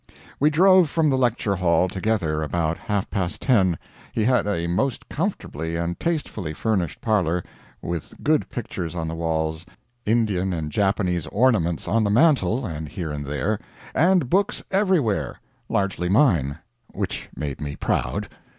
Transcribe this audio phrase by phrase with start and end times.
[0.39, 3.77] We drove from the lecture hall together about half past ten.
[4.13, 7.43] He had a most comfortably and tastefully furnished parlor,
[7.83, 9.63] with good pictures on the walls,
[10.03, 13.59] Indian and Japanese ornaments on the mantel, and here and there,
[13.93, 16.57] and books everywhere largely mine;
[16.87, 18.27] which made me proud.